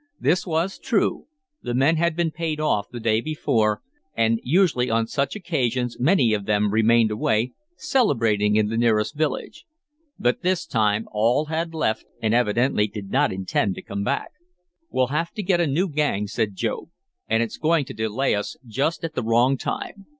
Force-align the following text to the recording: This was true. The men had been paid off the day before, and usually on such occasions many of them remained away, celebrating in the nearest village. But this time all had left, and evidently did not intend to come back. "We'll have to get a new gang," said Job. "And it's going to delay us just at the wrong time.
This 0.19 0.47
was 0.47 0.79
true. 0.79 1.27
The 1.61 1.75
men 1.75 1.97
had 1.97 2.15
been 2.15 2.31
paid 2.31 2.59
off 2.59 2.87
the 2.89 2.99
day 2.99 3.21
before, 3.21 3.83
and 4.17 4.39
usually 4.43 4.89
on 4.89 5.05
such 5.05 5.35
occasions 5.35 5.99
many 5.99 6.33
of 6.33 6.47
them 6.47 6.71
remained 6.73 7.11
away, 7.11 7.51
celebrating 7.75 8.55
in 8.55 8.69
the 8.69 8.77
nearest 8.79 9.15
village. 9.15 9.63
But 10.17 10.41
this 10.41 10.65
time 10.65 11.05
all 11.11 11.45
had 11.45 11.75
left, 11.75 12.05
and 12.19 12.33
evidently 12.33 12.87
did 12.87 13.11
not 13.11 13.31
intend 13.31 13.75
to 13.75 13.83
come 13.83 14.03
back. 14.03 14.31
"We'll 14.89 15.09
have 15.13 15.33
to 15.33 15.43
get 15.43 15.61
a 15.61 15.67
new 15.67 15.87
gang," 15.87 16.25
said 16.25 16.55
Job. 16.55 16.89
"And 17.29 17.43
it's 17.43 17.57
going 17.57 17.85
to 17.85 17.93
delay 17.93 18.33
us 18.33 18.57
just 18.65 19.03
at 19.03 19.13
the 19.13 19.21
wrong 19.21 19.55
time. 19.55 20.07